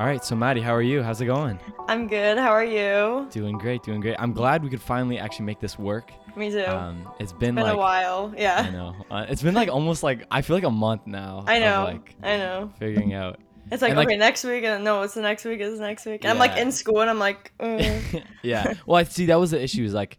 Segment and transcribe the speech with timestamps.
[0.00, 1.02] All right, so Maddy, how are you?
[1.02, 1.60] How's it going?
[1.86, 2.38] I'm good.
[2.38, 3.28] How are you?
[3.30, 4.16] Doing great, doing great.
[4.18, 6.10] I'm glad we could finally actually make this work.
[6.36, 6.64] Me too.
[6.64, 8.32] Um, it's been, Been like a while.
[8.34, 8.64] Yeah.
[8.66, 8.96] I know.
[9.10, 11.44] Uh, it's been like almost like I feel like a month now.
[11.46, 11.84] I know.
[11.84, 12.72] like I know.
[12.78, 13.40] figuring out.
[13.70, 15.60] It's like, And, like- okay, next week, and no, it's the next week.
[15.60, 16.24] It's the next week.
[16.24, 18.24] And I'm like in school, and I'm like, mm.
[18.42, 18.72] yeah.
[18.86, 19.84] Well, I see that was the issue.
[19.84, 20.16] Is like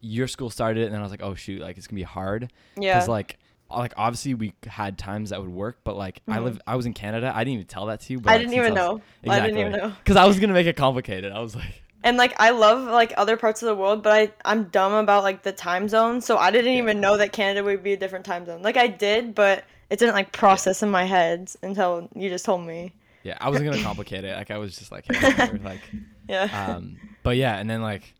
[0.00, 2.50] your school started, and then I was like, oh shoot, like it's gonna be hard.
[2.76, 2.94] yeah.
[2.94, 3.38] Because like,
[3.78, 6.44] like obviously we had times that would work, but like I Mhm.
[6.44, 7.32] live, I was in Canada.
[7.34, 8.20] I didn't even tell that to you.
[8.20, 9.00] But I like, didn't since even know.
[9.26, 9.88] I didn't even know.
[9.98, 11.32] Because I was gonna make it complicated.
[11.32, 14.32] I was like, And like I love like other parts of the world, but I
[14.44, 17.82] I'm dumb about like the time zone, so I didn't even know that Canada would
[17.82, 18.60] be a different time zone.
[18.62, 22.66] Like I did, but it didn't like process in my head until you just told
[22.66, 22.92] me.
[23.22, 24.34] yeah, I wasn't gonna complicate it.
[24.36, 25.80] Like I was just like, hey, like.
[26.28, 26.48] Yeah.
[26.52, 28.14] um but yeah and then like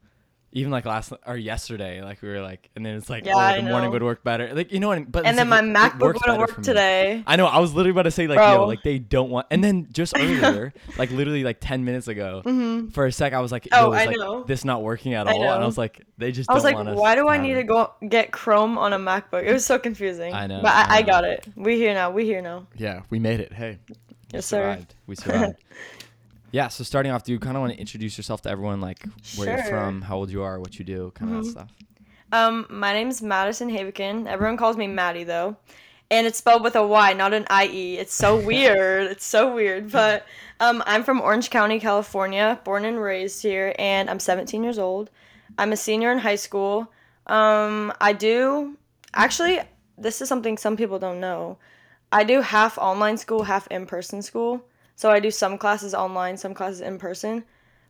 [0.55, 3.57] even like last or yesterday like we were like and then it's like Yeah, oh
[3.63, 5.09] the morning would work better like you know what I mean?
[5.11, 7.23] but and then like, my MacBook wouldn't work today.
[7.27, 9.65] I know I was literally about to say like yo like they don't want and
[9.65, 13.51] then just earlier like literally like 10 minutes ago hmm for a sec I was
[13.51, 14.45] like Oh, is, I like, know.
[14.45, 16.97] this not working at all and I was like they just I was don't like,
[16.97, 17.63] why do I need it.
[17.63, 19.45] to go get Chrome on a MacBook?
[19.45, 20.33] It was so confusing.
[20.35, 21.47] I know, But I, I I, got it.
[21.57, 22.11] We here now.
[22.11, 22.67] We here now.
[22.77, 23.95] yeah we made it hey we
[24.35, 24.79] Yes, sir.
[25.07, 25.57] we survived
[26.53, 29.05] yeah so starting off do you kind of want to introduce yourself to everyone like
[29.37, 31.45] where you're from how old you are what you do kind of Mhm.
[31.45, 31.71] that stuff
[32.33, 34.27] Um, my name's Madison Havican.
[34.27, 35.57] Everyone calls me Maddy though.
[36.11, 37.99] And it's spelled with a Y, not an IE.
[37.99, 39.11] It's so weird.
[39.11, 39.93] It's so weird.
[39.93, 40.25] But
[40.59, 45.11] um, I'm from Orange County, California, born and raised here, and I'm 17 years old.
[45.59, 46.91] I'm a senior in high school.
[47.27, 48.79] Um, I do
[49.13, 49.61] actually.
[49.99, 51.59] This is something some people don't know.
[52.11, 54.65] I do half online school, half in person school.
[54.97, 57.45] So I do some classes online, some classes in person.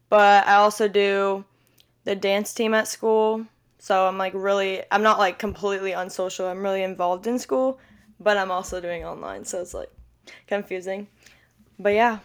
[0.08, 1.44] But I also do
[2.04, 3.46] the dance team at school.
[3.78, 6.46] So I'm like really, I'm not like completely unsocial.
[6.46, 7.80] I'm really involved in school,
[8.20, 9.44] but I'm also doing online.
[9.44, 9.90] So it's like
[10.46, 11.08] confusing.
[11.78, 12.18] But yeah,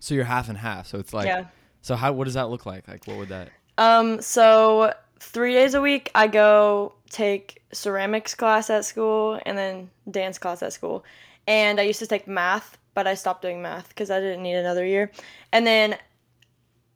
[0.00, 0.86] So you're half and half.
[0.86, 1.46] So it's like, yeah.
[1.82, 2.86] so how, what does that look like?
[2.88, 3.50] Like, what would that?
[3.78, 9.90] Um, so three days a week I go take ceramics class at school and then
[10.10, 11.04] dance class at school.
[11.46, 14.56] And I used to take math, but I stopped doing math because I didn't need
[14.56, 15.12] another year.
[15.52, 15.96] And then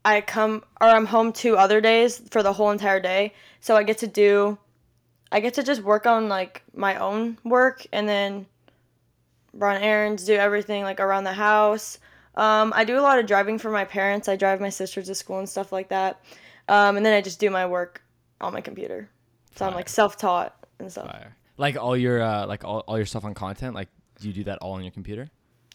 [0.05, 3.35] I come or I'm home two other days for the whole entire day.
[3.61, 4.59] So I get to do
[5.31, 8.47] I get to just work on like my own work and then
[9.53, 12.01] run errands, do everything like around the house.
[12.35, 14.29] Um, I do a lot of driving for my parents.
[14.29, 16.21] I drive my sisters to school and stuff like that.
[16.67, 18.03] Um, and then I just do my work
[18.41, 19.09] on my computer.
[19.55, 21.12] So I'm like self-taught and stuff.
[21.12, 21.37] Fire.
[21.59, 23.77] Like all your, uh, like all, all your stuff on content.
[23.77, 23.89] Like,
[24.21, 25.31] do you do that all on your computer?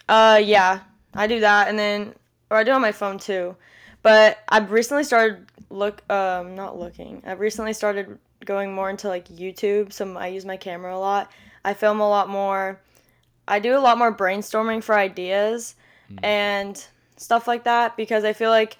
[0.10, 0.82] Uh, yeah,
[1.14, 2.14] I do that, and then
[2.50, 3.56] or I do on my phone too.
[4.04, 7.22] But I've recently started look um not looking.
[7.26, 9.92] I've recently started going more into like YouTube.
[9.92, 11.30] So I use my camera a lot.
[11.66, 12.80] I film a lot more.
[13.48, 15.76] I do a lot more brainstorming for ideas
[16.10, 16.24] Mm.
[16.24, 16.86] and
[17.18, 18.78] stuff like that because I feel like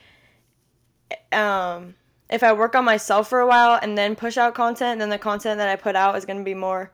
[1.34, 1.96] um
[2.30, 5.18] if I work on myself for a while and then push out content, then the
[5.18, 6.92] content that I put out is going to be more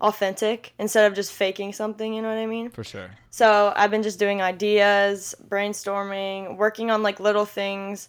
[0.00, 2.70] authentic instead of just faking something, you know what I mean?
[2.70, 3.10] For sure.
[3.30, 8.08] So I've been just doing ideas, brainstorming, working on like little things.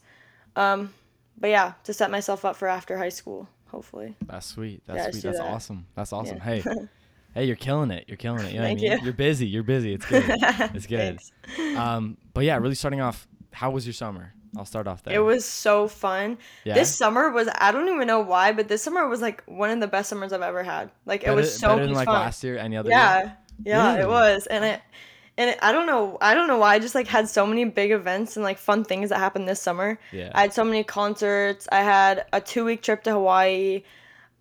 [0.56, 0.94] Um,
[1.38, 4.16] but yeah, to set myself up for after high school, hopefully.
[4.26, 4.82] That's sweet.
[4.88, 5.24] Yeah, That's sweet.
[5.24, 5.48] That's that.
[5.48, 5.86] awesome.
[5.96, 6.38] That's awesome.
[6.38, 6.44] Yeah.
[6.44, 6.64] Hey,
[7.36, 8.06] hey, you're killing it.
[8.08, 8.52] You're killing it.
[8.54, 9.00] You know Thank what I mean?
[9.00, 9.06] you.
[9.06, 9.48] You're busy.
[9.48, 9.94] You're busy.
[9.94, 10.24] It's good.
[10.74, 11.20] It's good.
[11.78, 13.28] Um, but yeah, really starting off.
[13.52, 14.34] How was your summer?
[14.56, 15.16] I'll start off there.
[15.16, 16.38] It was so fun.
[16.64, 16.76] Yeah?
[16.76, 19.80] This summer was I don't even know why, but this summer was like one of
[19.80, 20.92] the best summers I've ever had.
[21.06, 22.16] Like better, it was so better than like fun.
[22.16, 22.58] last year.
[22.58, 22.98] Any other year?
[22.98, 23.32] Yeah,
[23.66, 24.02] yeah, Really?
[24.04, 24.82] it was, and it,
[25.38, 26.76] and it, I don't know, I don't know why.
[26.76, 29.62] I just like had so many big events and like fun things that happened this
[29.62, 30.00] summer.
[30.12, 30.32] Yeah.
[30.34, 31.68] I had so many concerts.
[31.72, 33.84] I had a two week trip to Hawaii.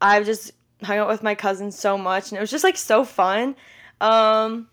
[0.00, 0.53] I've just
[0.83, 3.56] hung out with my cousins so much, and it was just like so fun.
[4.00, 4.69] Um,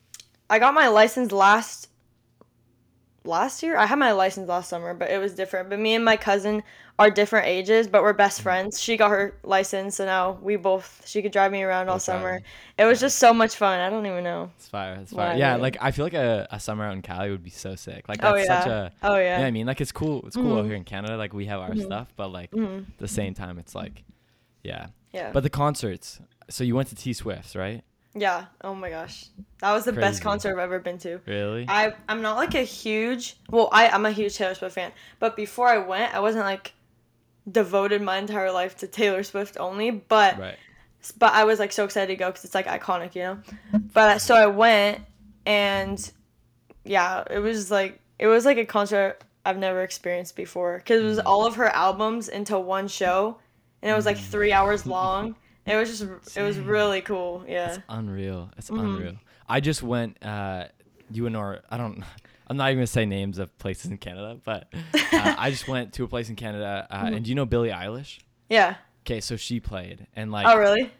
[0.50, 1.88] I got my license last
[3.26, 3.78] last year.
[3.78, 5.70] I had my license last summer, but it was different.
[5.70, 6.64] But me and my cousin
[7.00, 8.80] are different ages, but we're best friends.
[8.80, 12.04] She got her license, so now we both she could drive me around all Both
[12.04, 12.42] summer.
[12.78, 13.80] It was just so much fun.
[13.80, 14.52] I don't even know.
[14.58, 14.98] It's fire.
[15.02, 15.31] It's fire.
[15.38, 15.62] Yeah, yeah.
[15.62, 18.08] like I feel like a, a summer out in Cali would be so sick.
[18.08, 18.46] Like Oh yeah.
[18.46, 19.40] such a oh you yeah.
[19.40, 19.66] know I mean?
[19.66, 20.24] Like it's cool.
[20.28, 20.68] It's cool out Mhm.
[20.68, 21.18] here in Canada.
[21.18, 21.84] Like we have our Mhm.
[21.86, 22.88] stuff, but like Mhm.
[22.92, 24.04] at the same time, it's like,
[24.64, 24.88] yeah.
[25.12, 25.31] Yeah.
[25.31, 26.19] But the concerts.
[26.50, 27.84] So you went to T Swift's, right?
[28.15, 28.45] Yeah.
[28.62, 29.25] Oh my gosh,
[29.60, 31.19] that was the best concert I've ever been to.
[31.25, 31.65] Really?
[31.68, 35.36] I I'm not like a huge well I I'm a huge Taylor Swift fan, but
[35.36, 36.74] before I went, I wasn't like
[37.51, 40.57] devoted my entire life to Taylor Swift only, but right.
[41.18, 43.39] but I was like so excited to go because it's like iconic, you know.
[43.94, 45.01] But so I went,
[45.45, 46.12] and
[46.86, 51.06] yeah, it was like it was like a concert I've never experienced before because it
[51.06, 51.24] was Mm.
[51.25, 53.38] all of her albums into one show,
[53.81, 55.36] and it was like three hours long.
[55.65, 57.45] It was just it was really cool.
[57.48, 57.69] Yeah.
[57.75, 58.51] It's unreal.
[58.57, 58.80] It's Mhm.
[58.80, 59.15] unreal.
[59.48, 60.24] I just went.
[60.24, 60.65] Uh,
[61.12, 62.04] you and I don't.
[62.48, 65.94] I'm not even gonna say names of places in Canada, but uh, I just went
[65.94, 66.86] to a place in Canada.
[66.89, 67.13] Uh, Mm-hmm.
[67.13, 68.19] And do you know Billie Eilish?
[68.50, 68.75] Yeah.
[69.06, 70.92] Okay, so she played and like Oh, really?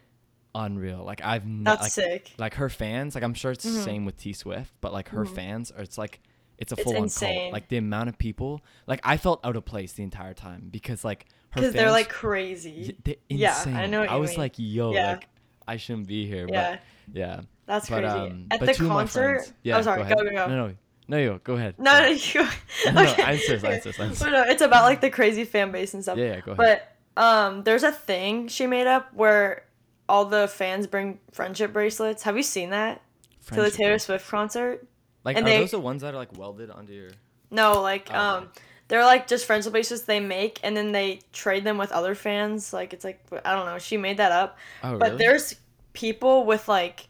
[0.54, 1.04] unreal.
[1.04, 2.32] Like I've n- That's like, sick.
[2.38, 3.14] like her fans.
[3.14, 3.84] Like I'm sure it's the Mhm.
[3.84, 5.34] same with T Swift, but like her Mhm.
[5.34, 5.82] fans are.
[5.82, 6.20] It's like
[6.58, 7.52] it's a full on cult.
[7.52, 8.60] Like the amount of people.
[8.86, 12.08] Like I felt out of place the entire time because like her Because they're like
[12.08, 12.96] crazy.
[13.04, 14.38] they're Yeah, I know what I was mean.
[14.40, 15.12] like, yo, Yeah.
[15.12, 15.28] like
[15.66, 16.46] I shouldn't be here.
[16.50, 16.70] Yeah.
[17.08, 17.40] But yeah.
[17.66, 18.16] That's But, crazy.
[18.30, 19.36] um, At the concert.
[19.38, 20.02] friends- yeah, oh, sorry.
[20.02, 20.30] Go, go, go.
[20.48, 20.74] No, no,
[21.08, 21.74] no, you go ahead.
[21.78, 22.46] No, no, you.
[22.86, 23.22] No, no, okay.
[23.22, 24.22] I insist, I insist, I insist.
[24.22, 26.18] But no, it's about like the crazy fan base and stuff.
[26.18, 26.82] Yeah, yeah, go ahead.
[27.16, 29.64] But um, there's a thing she made up where
[30.08, 32.24] all the fans bring friendship bracelets.
[32.24, 33.00] Have you seen that
[33.46, 33.98] to the Taylor.
[33.98, 34.86] Swift concert?
[35.24, 37.10] Like, and are they- those the ones that are like welded onto your?
[37.50, 38.60] No, like Oh, um, okay.
[38.88, 42.72] they're like just friendship bracelets they make, and then they trade them with other fans.
[42.72, 43.78] Like it's like I don't know.
[43.78, 44.58] She made that up.
[44.82, 45.24] Oh, But really?
[45.24, 45.56] there's
[45.92, 47.08] people with like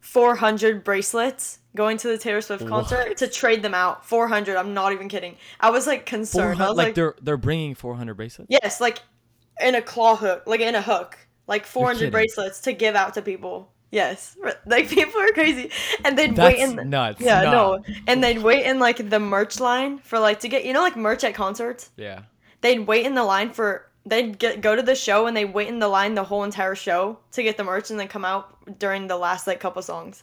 [0.00, 3.16] 400 bracelets going to the Taylor Swift concert What?
[3.18, 4.04] to trade them out.
[4.04, 4.56] 400.
[4.56, 5.36] I'm not even kidding.
[5.60, 6.60] I was like concerned.
[6.62, 8.48] I was like, like, they're they're bringing 400 bracelets.
[8.50, 9.00] yes, like
[9.60, 13.22] in a claw hook, like in a hook, like 400 bracelets to give out to
[13.22, 13.72] people.
[13.90, 15.70] Yes, like people are crazy,
[16.04, 16.76] and they'd That's wait in.
[16.76, 17.20] The, nuts.
[17.20, 17.50] yeah, Nah.
[17.50, 20.80] no, and they'd wait in like the merch line for like to get you know
[20.82, 21.90] like merch at concerts.
[21.96, 22.22] Yeah.
[22.60, 25.68] They'd wait in the line for they'd get go to the show and they wait
[25.68, 28.78] in the line the whole entire show to get the merch and then come out
[28.78, 30.22] during the last like couple songs.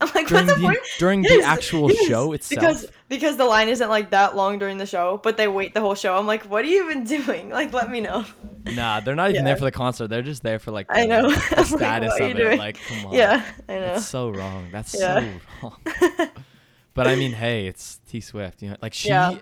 [0.00, 0.78] I'm like, During what's the the point?
[0.98, 2.60] during the actual yes, show itself.
[2.60, 5.80] Because because the line isn't like that long during the show, but they wait the
[5.80, 6.16] whole show.
[6.16, 7.48] I'm like, what are you even doing?
[7.48, 8.24] Like, let me know.
[8.66, 9.50] Nah, they're not even Yeah.
[9.50, 10.08] there for the concert.
[10.08, 11.30] They're just there for like I the- know.
[11.30, 12.34] the like, status what of it.
[12.36, 12.58] doing?
[12.58, 13.12] Like, come on.
[13.14, 13.80] Yeah, I know.
[13.80, 14.68] That's so wrong.
[14.72, 15.20] That's Yeah.
[15.20, 16.28] so wrong.
[16.94, 18.62] But I mean, hey, it's T Swift.
[18.62, 19.38] You know, like she, Yeah.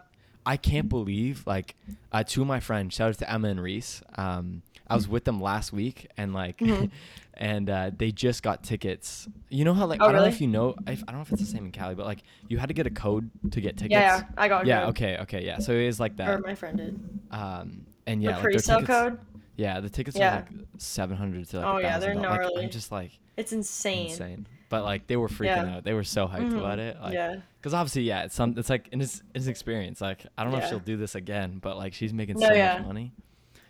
[0.47, 1.77] I can't believe like
[2.11, 2.95] uh, two of my friends.
[2.95, 4.03] Shout out to Emma and Reese.
[4.17, 6.91] Um, I was with them last week, and like, Mhm.
[7.35, 9.29] And uh, they just got tickets.
[9.49, 10.75] You know how like Oh, I don't know if you know.
[10.87, 12.75] I, I don't know if it's the same in Cali, but like you had to
[12.75, 13.93] get a code to get tickets.
[13.93, 14.67] yeah, yeah, I got.
[14.67, 14.81] Yeah.
[14.81, 14.89] code.
[14.91, 15.19] Okay.
[15.23, 15.45] Okay.
[15.45, 15.59] Yeah.
[15.59, 16.29] So it is like that.
[16.29, 16.47] Or that.
[16.47, 17.01] my friend did.
[17.31, 19.19] Um, and yeah, the like, pre-sale tickets- code.
[19.57, 20.33] Yeah, the tickets Yeah.
[20.33, 20.49] are like
[20.79, 21.67] seven hundred to like.
[21.67, 22.23] Oh, yeah, they're $1,000.
[22.55, 22.65] Like.
[22.65, 24.07] I'm just like It's insane.
[24.11, 24.47] insane.
[24.71, 25.77] But like they were freaking Yeah.
[25.77, 25.85] out.
[25.85, 26.59] They were so hyped Mhm.
[26.59, 26.99] about it.
[27.01, 27.37] Like, yeah.
[27.61, 28.55] because obviously, yeah, it's some.
[28.57, 30.01] It's like in his his experience.
[30.01, 32.55] Like I don't know if she'll do this again, but like she's making No, so
[32.55, 32.79] yeah.
[32.79, 33.13] much money.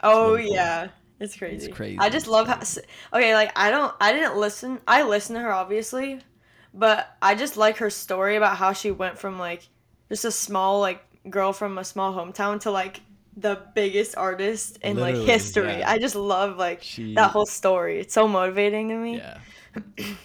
[0.05, 0.55] Oh really cool.
[0.55, 0.89] yeah,
[1.23, 1.67] it's crazy.
[1.69, 1.99] It's crazy.
[1.99, 2.61] I just love how.
[3.17, 4.81] Okay, like I don't, I didn't listen.
[4.87, 6.21] I listened to her obviously,
[6.75, 9.67] but I just like her story about how she went from like
[10.11, 13.01] just a small like girl from a small hometown to like
[13.37, 15.79] the biggest artist in like history.
[15.79, 15.91] yeah.
[15.91, 17.99] I just love like She that whole story.
[18.01, 19.17] It's so motivating to me.
[19.17, 19.39] yeah,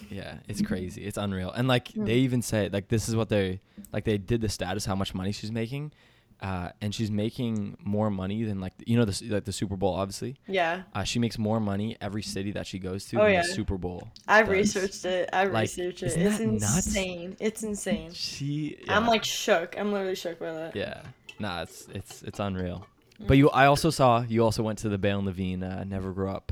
[0.10, 1.04] yeah, it's crazy.
[1.06, 1.52] It's unreal.
[1.52, 2.06] And like Hmm.
[2.06, 3.62] they even say like this is what they
[3.94, 5.92] like they did the status how much money she's making.
[6.40, 9.96] Uh, and she's making more money than like you know the like the Super Bowl
[9.96, 10.36] obviously.
[10.48, 13.42] Yeah, Uh, she makes more money every city that she goes to Oh, than yeah.
[13.42, 14.08] the Super Bowl.
[14.28, 14.50] I does.
[14.52, 15.30] researched it.
[15.34, 16.16] I Like, researched it.
[16.16, 16.86] It's that nuts?
[16.86, 17.38] insane.
[17.40, 18.12] It's insane.
[18.14, 18.78] She.
[18.88, 19.76] I'm like shook.
[19.80, 20.76] I'm literally shook by that.
[20.76, 21.02] Yeah.
[21.40, 22.86] Nah, it's it's it's unreal.
[23.20, 23.26] Mm.
[23.28, 26.32] But you, I also saw you also went to the Baylen Levine uh, Never Grow
[26.32, 26.52] Up.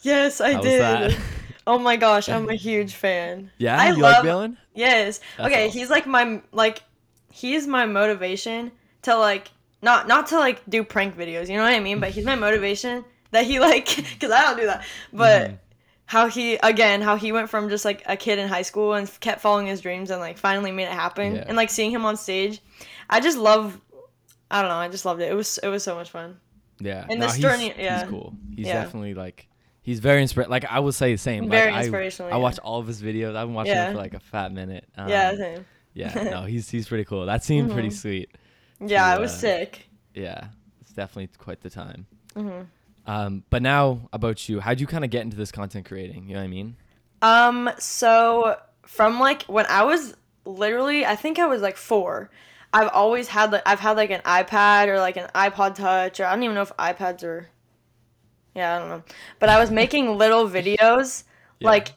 [0.00, 0.80] Yes, I How was did.
[0.80, 1.18] that?
[1.68, 3.50] Oh my gosh, I'm a huge fan.
[3.58, 4.56] Yeah, I you love, like Baylen?
[4.72, 5.20] Yes.
[5.36, 5.78] That's okay, awesome.
[5.78, 6.82] he's like my like
[7.32, 8.70] he's my motivation
[9.06, 9.50] to like
[9.82, 11.98] not not to like do prank videos, you know what I mean?
[12.00, 13.86] But he's my motivation that he like
[14.20, 14.84] cuz I don't do that.
[15.12, 15.58] But Mhm.
[16.06, 19.10] how he again, how he went from just like a kid in high school and
[19.20, 21.44] kept following his dreams and like finally made it happen Yeah.
[21.48, 22.60] and like seeing him on stage.
[23.10, 23.80] I just love
[24.50, 25.30] I don't know, I just loved it.
[25.30, 26.38] It was it was so much fun.
[26.78, 27.06] Yeah.
[27.10, 28.00] And no, this he's, journey- yeah.
[28.00, 28.34] he's cool.
[28.54, 28.82] He's Yeah.
[28.82, 29.48] definitely like
[29.82, 30.50] he's very inspiring.
[30.50, 31.48] Like I would say the same.
[31.48, 33.34] Very like, inspirational, I, I watch all of his videos.
[33.36, 33.86] I've been watching Yeah.
[33.88, 34.84] him for like a fat minute.
[34.96, 35.64] Um, yeah, same.
[35.94, 36.12] yeah.
[36.34, 37.26] No, he's he's pretty cool.
[37.26, 37.92] That seemed pretty Mhm.
[38.04, 38.30] sweet.
[38.80, 39.88] Yeah, to, it was uh, sick.
[40.14, 40.48] Yeah.
[40.80, 42.06] It's definitely quite the time.
[42.34, 42.62] hmm
[43.06, 46.28] Um, but now about you, how'd you kind of get into this content creating?
[46.28, 46.76] You know what I mean?
[47.22, 52.30] Um, so from like when I was literally, I think I was like four.
[52.72, 56.26] I've always had like I've had like an iPad or like an iPod Touch or
[56.26, 57.48] I don't even know if iPads are.
[58.54, 59.02] Yeah, I don't know.
[59.38, 61.24] But I was making little videos
[61.60, 61.68] Yeah.
[61.68, 61.92] like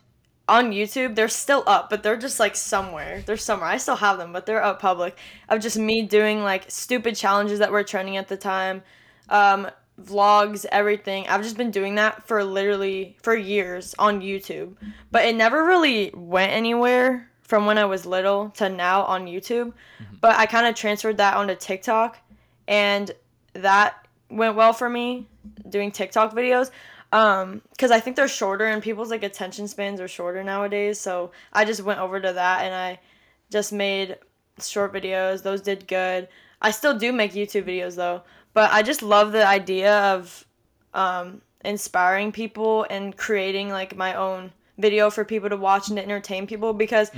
[0.50, 1.15] on YouTube.
[1.15, 3.24] They're still up, but they're just like somewhere.
[3.25, 3.70] They're somewhere.
[3.70, 5.18] I still have them, but they're up public.
[5.48, 8.84] Of just me doing like stupid challenges that were trending at the time.
[9.29, 9.70] Um,
[10.01, 11.27] vlogs, everything.
[11.27, 14.75] I've just been doing that for literally for years on YouTube.
[15.12, 19.74] But it never really went anywhere from when I was little to now on YouTube.
[20.22, 22.18] But I kind of transferred that onto TikTok
[22.68, 23.12] and
[23.53, 25.27] that went well for me
[25.68, 26.70] doing TikTok videos.
[27.11, 30.99] Um, cuz I think they're shorter and people's like attention spans are shorter nowadays.
[30.99, 32.99] So I just went over to that and I
[33.49, 34.17] just made
[34.61, 35.41] short videos.
[35.43, 36.27] Those did good.
[36.61, 38.21] I still do make YouTube videos though,
[38.53, 40.45] but I just love the idea of
[40.93, 46.03] um, inspiring people and creating like my own video for people to watch and to
[46.03, 47.11] entertain people because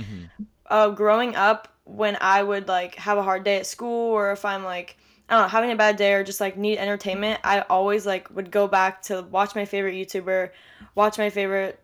[0.66, 4.44] uh, growing up, when I would like have a hard day at school, or if
[4.44, 4.96] I'm like
[5.28, 8.28] I don't know having a bad day, or just like need entertainment, I always like
[8.34, 10.50] would go back to watch my favorite YouTuber,
[10.94, 11.78] watch my favorite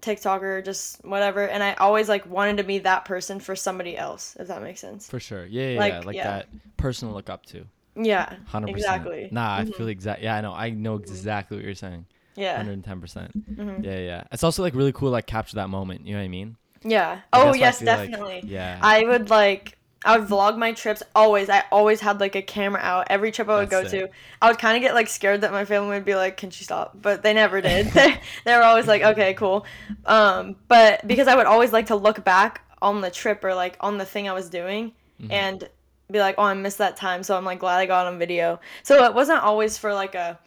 [0.00, 4.36] TikToker, just whatever, and I always like wanted to be that person for somebody else,
[4.38, 5.08] if that makes sense.
[5.08, 5.44] For sure.
[5.46, 6.00] Yeah, yeah, Like, yeah.
[6.00, 6.24] Like yeah.
[6.30, 7.64] that person to look up to.
[7.96, 8.68] Yeah, 100%.
[8.70, 9.28] exactly.
[9.30, 10.20] Nah, I feel exact.
[10.20, 10.52] Yeah, I know.
[10.52, 12.06] I know exactly what you're saying.
[12.36, 13.30] Yeah, 110%.
[13.54, 13.84] Mhm.
[13.84, 14.24] Yeah, yeah.
[14.32, 16.56] It's also like really cool like capture that moment, you know what I mean?
[16.82, 17.10] yeah.
[17.10, 18.42] Like, Oh why I yes, feel like- definitely.
[18.46, 18.78] yeah.
[18.82, 21.48] I would like I would vlog my trips always.
[21.48, 24.08] I always had like a camera out every trip I would That's go to.
[24.42, 26.64] I would kind of get like scared that my family would be like, "Can she
[26.64, 27.86] stop?" But they never did.
[27.92, 29.64] they, they were always like, "Okay, cool."
[30.06, 33.76] Um, but because I would always like to look back on the trip or like
[33.80, 35.32] on the thing I was doing Mhm.
[35.32, 35.68] and
[36.10, 38.60] be like, "Oh, I missed that time." So I'm like glad I got on video.
[38.82, 40.38] So it wasn't always for like a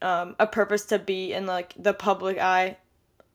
[0.00, 2.76] um, a purpose to be in like the public eye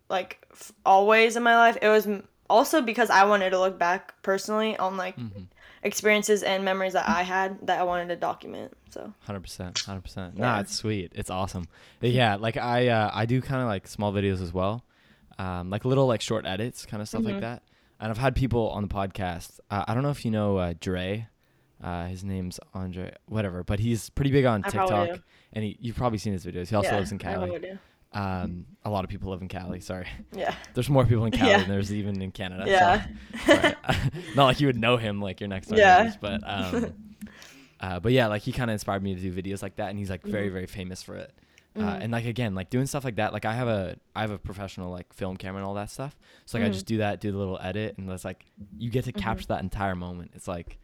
[0.10, 1.78] like f- always in my life.
[1.82, 2.08] It was
[2.50, 5.48] also because I wanted to look back personally on like Mhm.
[5.88, 8.74] Experiences and memories that I had that I wanted to document.
[8.91, 10.36] So Hundred percent, hundred percent.
[10.36, 10.41] Yeah.
[10.46, 11.12] Nah, it's sweet.
[11.15, 11.67] It's awesome.
[12.00, 14.84] But yeah, like I uh, I do kind of like small videos as well,
[15.39, 17.41] um, like little like short edits, kind of stuff like Mhm.
[17.41, 17.63] that.
[18.00, 19.60] And I've had people on the podcast.
[19.72, 21.27] Uh, I don't know if you know uh, Dre.
[21.84, 25.20] Uh, his name's Andre, whatever, but he's pretty big on I TikTok, do.
[25.53, 26.70] and he, you've probably seen his videos.
[26.70, 27.77] He also yeah, lives in I Cali.
[28.14, 29.80] Um, a lot of people live in Cali.
[29.82, 30.56] Sorry, Yeah.
[30.74, 31.60] there's more people in Cali Yeah.
[31.60, 32.64] than there's even in Canada.
[32.66, 33.06] Yeah.
[33.46, 33.76] Sorry.
[34.36, 35.98] Not like you would know him like your next door Yeah.
[36.04, 36.94] neighbors, but um,
[37.82, 40.00] uh, but yeah, like he kind of inspired me to do videos like that, and
[40.00, 40.54] he's like very Mhm.
[40.54, 41.32] very famous for it.
[41.77, 42.03] Uh, Mhm.
[42.03, 44.38] and like again, like doing stuff like that, like I have a I have a
[44.39, 46.15] professional like film camera and all that stuff.
[46.46, 46.74] So like I Mhm.
[46.74, 48.46] just do that, do the little edit, and it's like
[48.77, 49.22] you get to Mhm.
[49.22, 50.31] capture that entire moment.
[50.34, 50.79] It's like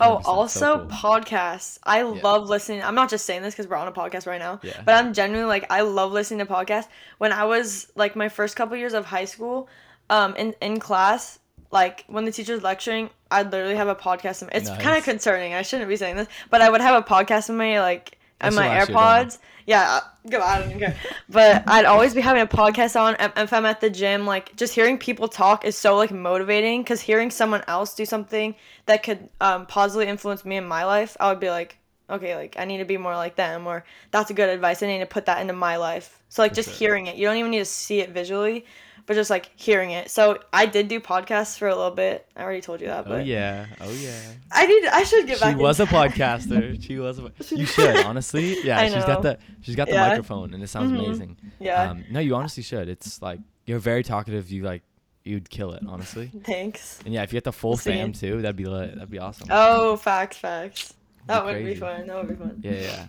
[0.00, 0.86] Oh, 100% so also cool.
[0.88, 1.78] podcasts.
[1.84, 2.82] I love listening.
[2.82, 4.80] I'm not just saying this because we're on a podcast right now, Yeah.
[4.84, 6.88] but I'm genuinely like I love listening to podcasts.
[7.18, 9.68] When I was like my first couple years of high school,
[10.10, 11.38] um, in in class,
[11.70, 14.40] like when the teacher's lecturing, I'd literally have a podcast.
[14.40, 15.52] In, my, it's kind of concerning.
[15.52, 18.52] I shouldn't be saying this, but I would have a podcast in my like Still
[18.52, 18.68] my.
[18.68, 19.38] AirPods.
[19.66, 20.40] Yeah, uh, go.
[20.40, 20.96] I don't even care.
[21.28, 23.16] But I'd always be having a podcast on.
[23.16, 26.84] and If I'm at the gym, like just hearing people talk is so like motivating.
[26.84, 28.54] Cause hearing someone else do something
[28.86, 31.76] that could um, positively influence me in my life, I would be like,
[32.08, 34.82] okay, like I need to be more like them, or that's a good advice.
[34.82, 36.22] I need to put that into my life.
[36.30, 36.88] So like For just sure.
[36.88, 38.64] hearing it, you don't even need to see it visually,
[39.08, 40.10] but just like hearing it.
[40.10, 42.24] So I did do podcasts for a little bit.
[42.36, 44.12] I already told you that, oh but yeah, oh yeah.
[44.52, 44.86] I need.
[44.86, 45.56] I should get She back.
[45.56, 46.80] She was a podcaster.
[46.82, 47.18] She was.
[47.18, 48.62] A, you should honestly.
[48.62, 50.08] Yeah, I she's got the she's got the Yeah.
[50.08, 51.04] microphone, and it sounds Mhm.
[51.06, 51.36] amazing.
[51.58, 51.90] Yeah.
[51.90, 52.88] Um, no, you honestly should.
[52.88, 54.50] It's like you're very talkative.
[54.50, 54.82] You like
[55.24, 56.30] you'd kill it, honestly.
[56.44, 57.00] Thanks.
[57.04, 57.90] And yeah, if you get the full see.
[57.90, 58.94] fam too, that'd be lit.
[58.94, 59.48] That'd be awesome.
[59.50, 60.94] Oh, facts, facts.
[61.16, 62.06] It'd That would be fun.
[62.06, 62.60] That would be fun.
[62.62, 63.06] Yeah, yeah, yeah.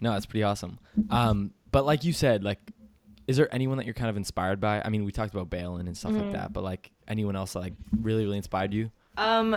[0.00, 0.78] No, that's pretty awesome.
[1.10, 2.58] Um, but like you said, like,
[3.30, 4.82] is there anyone that you're kind of inspired by?
[4.84, 6.22] I mean, we talked about Baylen and stuff Mhm.
[6.22, 8.90] like that, but like anyone else that like really, really inspired you?
[9.16, 9.56] Um,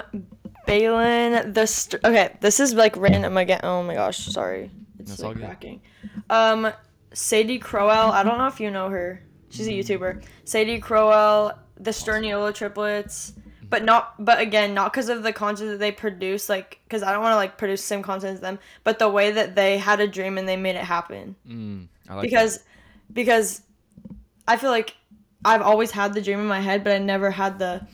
[0.68, 3.62] Baylen, the st- okay, this is like random again.
[3.64, 5.82] Oh my gosh, sorry, it's That's like cracking.
[6.30, 6.72] Um,
[7.14, 8.12] Sadie Crowell.
[8.12, 9.22] I don't know if you know her.
[9.50, 10.24] She's a YouTuber.
[10.46, 13.34] Sadie Crowell, the Sterniolo triplets,
[13.70, 14.24] but not.
[14.24, 16.48] But again, not because of the content that they produce.
[16.48, 19.10] Like, because I don't want to like produce the same content as them, but the
[19.10, 21.36] way that they had a dream and they made it happen.
[21.48, 22.60] Mm, I like because
[23.14, 23.62] because
[24.48, 24.96] I feel like
[25.46, 27.86] I've always had the dream in my head, but I never had the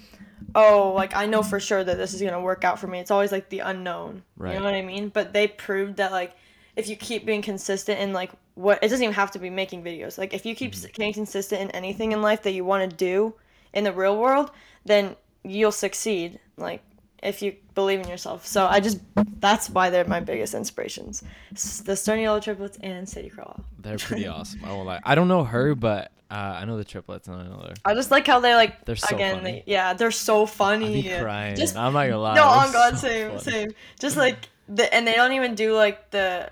[0.55, 2.99] oh like I know for sure that this is gonna work out for me.
[2.99, 4.23] It's always like the unknown.
[4.37, 4.53] Right.
[4.53, 5.09] You know what I mean?
[5.09, 6.35] But they proved that like
[6.75, 9.83] if you keep being consistent in like what it doesn't even have to be making
[9.83, 10.17] videos.
[10.17, 10.91] Like if you keep Mm-hmm.
[10.97, 13.33] being consistent in anything in life that you want to do
[13.73, 14.51] in the real world,
[14.85, 16.39] then you'll succeed.
[16.57, 16.81] Like
[17.21, 18.45] if you believe in yourself.
[18.45, 18.99] So I just
[19.39, 21.21] that's why they're my biggest inspirations.
[21.51, 23.63] The Sterniolo Triplets and Sadie Crowell.
[23.79, 24.61] They're pretty awesome.
[24.63, 24.99] I won't lie.
[25.03, 27.73] I don't know her, but uh, I know the triplets and I know her.
[27.85, 29.37] I just like how they like They're so again.
[29.37, 29.51] funny.
[29.51, 31.01] They, yeah, they're so funny.
[31.01, 31.55] be crying.
[31.55, 32.35] Just I'm not gonna lie.
[32.35, 33.41] no, on God, so same, funny.
[33.41, 33.71] same.
[33.99, 36.51] Just like the and they don't even do like the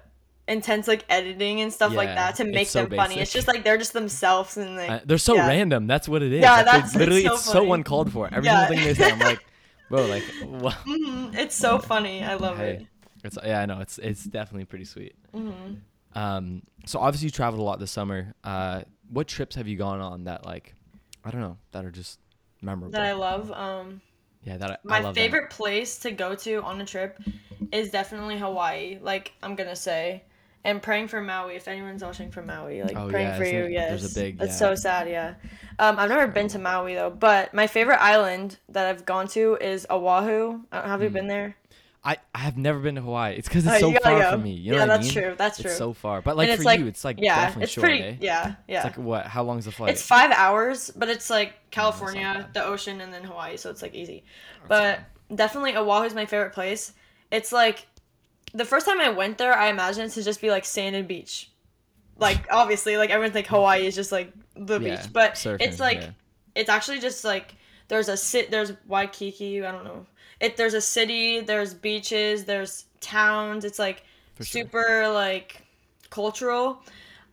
[0.50, 3.20] intense like editing and stuff like that to make so them funny.
[3.20, 5.46] It's just like they're just themselves and like Uh, they're so yeah.
[5.48, 5.88] random.
[5.88, 6.42] That's what it is.
[6.42, 8.30] Yeah, Like, that's- it's literally so it's so uncalled for.
[8.32, 8.66] Every Yeah.
[8.68, 9.46] single thing they say, I'm like,
[9.90, 10.36] bro, like?
[10.88, 12.24] Mhm, it's so funny.
[12.24, 12.88] I love Hey,
[13.24, 13.80] it's yeah, I know.
[13.80, 15.16] It's it's definitely pretty sweet.
[15.34, 15.38] it.
[15.38, 15.74] hmm
[16.14, 18.34] Um, so obviously you traveled a lot this summer.
[18.44, 20.76] Uh, what trips have you gone on that like,
[21.24, 22.20] I don't know, that are just
[22.62, 22.92] memorable?
[22.92, 23.52] That I love.
[23.52, 24.02] Um,
[24.42, 25.14] yeah, that I, I my that.
[25.14, 27.20] favorite place to go to on a trip
[27.72, 29.00] is definitely Hawaii.
[29.02, 30.24] Like I'm gonna say.
[30.68, 31.56] And praying for Maui.
[31.56, 33.90] If anyone's watching from Maui, like Oh, praying yeah, for you, it- yes.
[33.90, 34.58] there's a big- That's yeah.
[34.58, 35.10] so sad.
[35.10, 35.34] Yeah.
[35.80, 39.56] Um, I've never been to Maui though, but my favorite island that I've gone to
[39.62, 40.60] is Oahu.
[40.72, 41.14] Uh, Have you Mm.
[41.14, 41.56] been there?
[42.04, 43.36] I I have never been to Hawaii.
[43.36, 44.32] It's because it's Oh, so far go.
[44.32, 44.52] from me.
[44.52, 45.36] You know yeah, what I that's true.
[45.38, 45.70] That's true.
[45.72, 48.04] It's so far, but like for like, you, it's like yeah, definitely it's short, pretty.
[48.04, 48.16] eh?
[48.22, 48.78] Yeah, yeah.
[48.88, 49.26] It's like what?
[49.26, 49.92] How long is the flight?
[49.92, 52.54] It's five hours, but it's like California, bad.
[52.54, 54.24] the ocean, and then Hawaii, so it's like easy.
[54.68, 55.00] But
[55.34, 56.94] definitely Oahu is my favorite place.
[57.32, 57.88] It's like
[58.54, 61.08] the first time I went there, I imagined it to just be like sand and
[61.08, 61.52] beach.
[62.18, 65.80] Like obviously, like everyone think Hawaii is just like the Yeah, beach, but surfing, it's
[65.80, 66.12] like yeah.
[66.56, 67.56] it's actually just like
[67.90, 70.08] there's a sit there's Waikiki, I don't know.
[70.40, 73.66] It there's a city, there's beaches, there's towns.
[73.66, 74.04] It's like
[74.36, 74.70] For sure.
[74.70, 75.66] super like
[76.10, 76.82] cultural.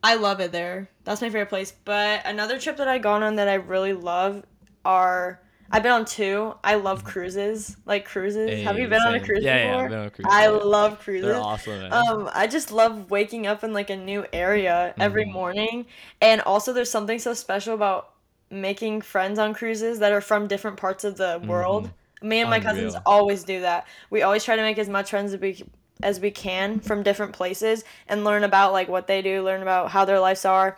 [0.02, 0.90] I love it there.
[1.04, 1.72] That's my favorite place.
[1.72, 4.44] But another trip that I gone on that I really love
[4.84, 5.40] are
[5.70, 6.54] I've been on two.
[6.62, 7.76] I love cruises.
[7.84, 8.64] Like cruises.
[8.64, 9.82] Have you Hey, been on a cruise Yeah, yeah, before?
[9.84, 10.26] I've been on a cruise.
[10.30, 10.48] I yeah.
[10.50, 11.26] love cruises.
[11.32, 11.80] They're awesome.
[11.80, 11.92] Man.
[11.92, 15.32] Um, I just love waking up in like a new area every Mhm.
[15.32, 15.86] morning,
[16.20, 18.10] and also there's something so special about
[18.50, 21.90] making friends on cruises that are from different parts of the world.
[22.22, 23.02] Me and my cousins Mm-hmm.
[23.06, 23.86] Always do that.
[24.10, 25.64] We always try to make as much friends as we
[26.02, 29.90] as we can from different places and learn about like what they do, learn about
[29.90, 30.76] how their lives are.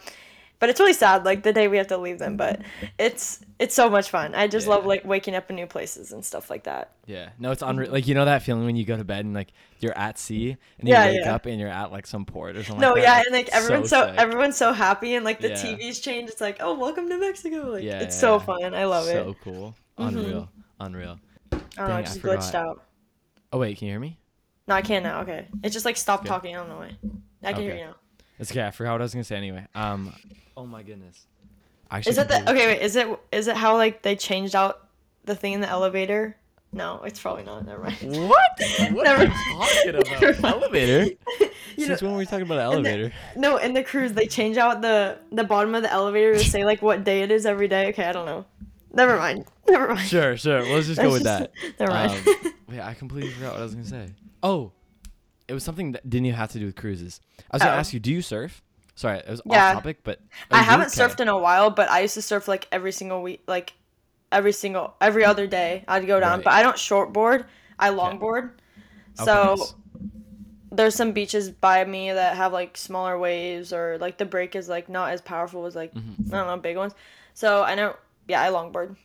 [0.58, 2.36] But it's really sad, like the day we have to leave them.
[2.36, 2.86] But mm-hmm.
[2.98, 4.34] it's it's so much fun.
[4.34, 6.92] I just love like waking up in new places and stuff like that.
[7.06, 7.86] Yeah, no, it's unreal.
[7.86, 7.94] Mm-hmm.
[7.94, 10.56] Like you know that feeling when you go to bed and like you're at sea
[10.78, 11.34] and you Yeah, wake yeah.
[11.34, 12.80] up and you're at like some port or something.
[12.80, 14.16] No, like yeah, and like everyone's so, sick.
[14.18, 15.56] everyone's so happy, and like the Yeah.
[15.56, 16.30] TVs change.
[16.30, 17.72] It's like, oh, welcome to Mexico.
[17.72, 18.44] Like Yeah, it's yeah, so yeah.
[18.44, 18.74] fun.
[18.74, 19.14] I love so it.
[19.14, 20.84] So cool, unreal, mm-hmm.
[20.86, 21.20] unreal.
[21.52, 22.82] I don't know, Dang, I just glitched out.
[23.52, 24.18] Oh wait, can you hear me?
[24.66, 25.20] No, I can't now.
[25.20, 26.28] Okay, it just like stopped Okay.
[26.28, 26.56] talking.
[26.56, 26.96] I don't know why.
[27.44, 27.94] I can hear you now.
[28.38, 28.66] It's okay.
[28.66, 29.66] I forgot what I was gonna say anyway.
[29.74, 30.12] Um,
[30.56, 31.26] oh my goodness.
[31.90, 32.66] I actually Is it the okay?
[32.66, 34.86] Wait, is it is it how like they changed out
[35.24, 36.36] the thing in the elevator?
[36.72, 37.64] No, it's probably not.
[37.64, 37.96] Never mind.
[38.28, 38.40] What?
[38.92, 39.24] What Never- are
[39.86, 40.44] you talking about?
[40.62, 41.14] Elevator?
[41.76, 43.14] You Since know- when were we talking about an and the- elevator?
[43.36, 46.64] No, in the cruise they change out the the bottom of the elevator to say
[46.64, 47.88] like what day it is every day.
[47.90, 48.44] Okay, I don't know.
[48.92, 49.46] Never mind.
[49.68, 50.06] Never mind.
[50.08, 50.62] Sure, sure.
[50.62, 51.54] Let's just go with That's that.
[51.54, 52.12] just- Never mind.
[52.28, 54.08] Um, wait, I completely forgot what I was gonna say.
[54.42, 54.72] Oh,
[55.48, 57.20] it was something that didn't even have to do with cruises.
[57.50, 57.78] I was gonna Oh.
[57.78, 58.62] ask you, do you surf?
[58.94, 59.68] Sorry, it was Yeah.
[59.68, 62.66] off topic, but I haven't surfed in a while, but I used to surf like
[62.72, 63.74] every single week, like
[64.32, 65.84] every single every other day.
[65.86, 66.44] I'd go down, Right.
[66.44, 67.44] but I don't shortboard.
[67.78, 68.52] I longboard.
[69.14, 69.74] So nice.
[70.72, 74.68] there's some beaches by me that have like smaller waves, or like the break is
[74.68, 76.32] like not as powerful as like Mhm.
[76.32, 76.94] I don't know big ones.
[77.34, 77.96] So I know,
[78.28, 78.96] yeah, I longboard.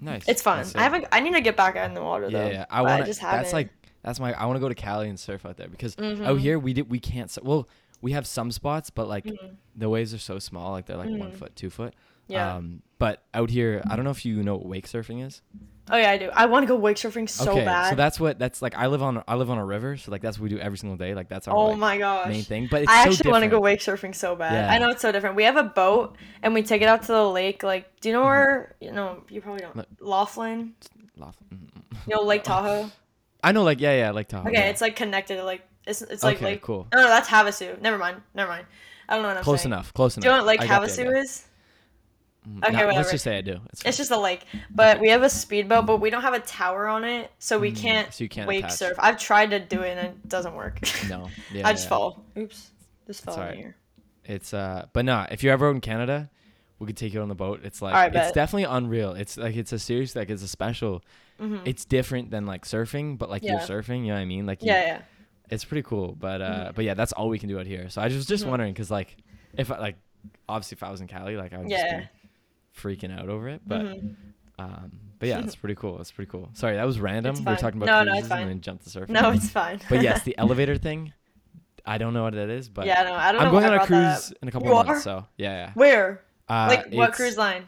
[0.00, 0.22] nice.
[0.28, 0.64] It's fun.
[0.76, 1.06] I haven't.
[1.12, 2.50] I need to get back out in the water Yeah, though.
[2.50, 2.66] yeah.
[2.70, 3.06] I want.
[3.06, 3.70] just That's like
[4.02, 4.32] that's my.
[4.32, 6.40] I want to go to Cali and surf out there because out Mhm.
[6.40, 7.30] here we did we can't.
[7.30, 7.68] sur- Well,
[8.00, 9.56] we have some spots, but like Mhm.
[9.76, 11.36] the waves are so small, like they're like one Mhm.
[11.36, 11.94] foot, two foot.
[12.28, 12.54] Yeah.
[12.56, 15.42] Um, but out here, I don't know if you know what wake surfing is.
[15.90, 16.30] oh yeah, I do.
[16.32, 17.90] I want to go wake surfing so okay, bad.
[17.90, 18.78] so that's what that's like.
[18.78, 20.78] I live on I live on a river, so like that's what we do every
[20.78, 21.12] single day.
[21.14, 22.28] Like that's our oh like, my gosh.
[22.28, 22.68] main thing.
[22.70, 24.52] But it's I so actually want to go wake surfing so bad.
[24.52, 24.72] Yeah.
[24.72, 25.34] I know it's so different.
[25.36, 27.62] We have a boat and we take it out to the lake.
[27.64, 28.76] Like, do you know where?
[28.80, 29.74] You know, you probably don't.
[30.00, 30.74] Laughlin.
[31.16, 31.18] Laughlin.
[31.18, 31.36] Laugh-.
[32.06, 32.90] You know, Lake Tahoe.
[33.42, 34.48] I know, like yeah, yeah, like Tahoe.
[34.48, 34.70] Okay, yeah.
[34.70, 35.42] it's like connected.
[35.42, 36.62] Like it's it's like okay, Lake.
[36.62, 36.86] cool.
[36.92, 37.80] No, no, that's Havasu.
[37.80, 38.22] Never mind.
[38.34, 38.66] Never mind.
[39.08, 39.44] I don't know what I'm saying.
[39.44, 39.72] Close saying.
[39.72, 39.94] enough.
[39.94, 40.22] Close enough.
[40.22, 41.46] Do you know what Lake I Havasu is?
[42.48, 42.92] Mm, Okay, whatever.
[42.92, 43.60] Let's just say I do.
[43.72, 46.40] It's, It's just a lake, but we have a speedboat, but we don't have a
[46.40, 48.72] tower on it, so we Mm, can't, so you can't wake attach.
[48.78, 48.96] surf.
[48.98, 50.80] I've tried to do it and it doesn't work.
[51.08, 51.28] no.
[51.52, 51.88] Yeah, I just yeah.
[51.90, 52.24] fall.
[52.36, 52.70] Oops,
[53.06, 53.76] just fell in here.
[54.24, 55.26] It's uh, but nah.
[55.30, 56.30] If you're ever in Canada,
[56.80, 57.60] we could take you on the boat.
[57.64, 58.34] It's like Alright, it's bet.
[58.34, 59.12] definitely unreal.
[59.12, 61.02] It's like it's a series, like it's a special.
[61.42, 64.00] Hmm It's different than like surfing, but like you're surfing.
[64.02, 64.46] You know what I mean?
[64.46, 65.00] Like you- Yeah, yeah.
[65.50, 66.14] it's pretty cool.
[66.18, 66.74] But uh, Mhm.
[66.76, 67.88] but yeah, that's all we can do out here.
[67.90, 68.48] So I was just Mhm.
[68.50, 69.16] wondering because like
[69.54, 69.96] if I, like
[70.48, 71.82] obviously if I was in Cali, like I would Yeah.
[72.00, 73.62] just be freaking out over it.
[73.66, 74.14] But Mhm.
[74.58, 76.00] um, but yeah, it's pretty cool.
[76.00, 76.50] It's pretty cool.
[76.54, 77.34] Sorry, that was random.
[77.36, 78.42] We were talking about No, no, cruises it's fine.
[78.42, 79.10] and then jumped to surfing.
[79.10, 79.80] No, it's fine.
[79.88, 81.12] but yes, the elevator thing.
[81.84, 83.40] I don't know what that is, but yeah, no, I don't.
[83.40, 84.20] I'm going on a brought that up.
[84.20, 84.92] cruise in a couple You of are?
[84.92, 85.02] months.
[85.04, 85.70] So yeah, yeah.
[85.74, 86.22] Where?
[86.48, 87.66] Uh, like what cruise line?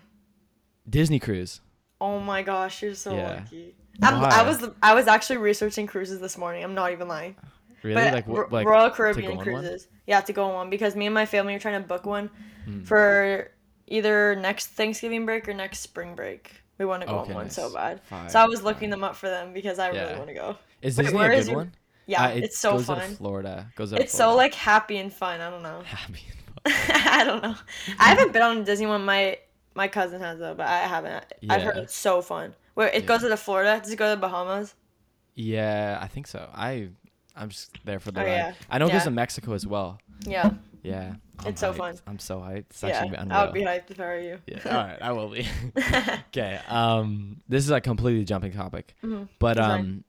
[0.89, 1.61] Disney cruise.
[2.01, 3.29] Oh my gosh, you're so Yeah.
[3.29, 3.75] lucky.
[4.03, 6.65] I'm, I was I was actually researching cruises this morning.
[6.65, 7.37] I'm not even lying.
[7.83, 7.95] Really?
[8.03, 8.53] But like what?
[8.53, 9.45] Like Royal Caribbean on one?
[9.45, 9.87] cruises.
[10.07, 12.31] Yeah, to go on one because me and my family are trying to book one
[12.65, 12.83] Hmm.
[12.83, 13.51] for
[13.87, 16.51] either next Thanksgiving break or next spring break.
[16.79, 18.01] We want to go Okay, on one so bad.
[18.05, 18.97] Fire, So I was looking fire.
[18.97, 20.57] them up for them because I really want to go.
[20.83, 21.73] Is Disney where a is good your- one?
[22.07, 23.11] Yeah, Uh, it it's so goes Out fun.
[23.13, 23.67] of Florida.
[23.77, 25.41] Goes out It's so like happy and fun.
[25.41, 25.83] I don't know.
[25.85, 26.21] happy.
[26.67, 27.55] I don't know.
[28.01, 29.05] I haven't been on a Disney one.
[29.05, 29.39] My
[29.75, 31.25] my cousin has though, but I haven't.
[31.49, 32.55] I've heard it's so fun.
[32.75, 33.09] Where it Yeah.
[33.09, 33.81] goes to the Florida?
[33.83, 34.75] Does it go to the Bahamas?
[35.35, 36.49] Yeah, I think so.
[36.55, 36.89] I
[37.37, 38.31] I'm just there for the Oh, ride.
[38.33, 38.53] yeah.
[38.71, 39.05] I know it goes Yeah.
[39.07, 39.99] to Mexico as well.
[40.25, 40.51] Yeah,
[40.83, 41.15] Yeah.
[41.41, 41.99] I'm It's so fun.
[42.07, 42.67] I'm so hyped.
[42.71, 43.03] It's yeah.
[43.03, 43.27] unreal.
[43.33, 44.39] I would be hyped if I were you.
[44.47, 44.61] yeah.
[44.67, 45.47] All right, I will be.
[46.29, 46.61] okay.
[46.69, 49.29] Um, this is like completely jumping topic, Mhm.
[49.41, 49.81] but fine.
[49.81, 50.05] um,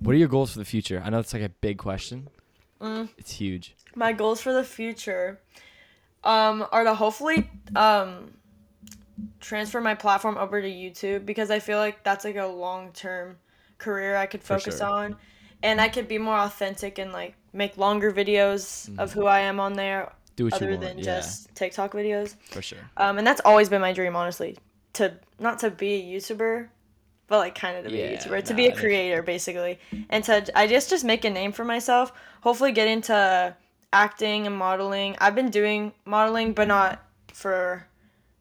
[0.00, 1.00] what are your goals for the future?
[1.04, 2.28] I know it's like a big question.
[2.80, 3.08] Mm.
[3.16, 3.74] It's huge.
[3.94, 5.40] My goals for the future
[6.24, 8.34] um, are to hopefully um,
[9.40, 13.38] transfer my platform over to YouTube because I feel like that's like a long term
[13.78, 14.86] career I could focus sure.
[14.86, 15.16] on.
[15.62, 19.58] and I could be more authentic and like make longer videos of who I am
[19.60, 20.82] on there Do what other you want.
[20.82, 22.36] than yeah, just TikTok videos.
[22.50, 22.78] for sure.
[22.96, 24.56] Um, and that's always been my dream, honestly,
[24.94, 26.68] to not to be a YouTuber,
[27.28, 29.78] but like kind of to be a YouTuber, to nah, be a creator, basically,
[30.10, 32.12] and to I just just make a name for myself.
[32.42, 33.56] Hopefully, get into
[33.92, 35.16] acting and modeling.
[35.18, 37.02] I've been doing modeling, but not
[37.32, 37.86] for